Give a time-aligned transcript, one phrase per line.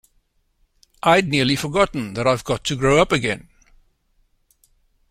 [1.03, 3.49] I’d nearly forgotten that I’ve got to grow up again!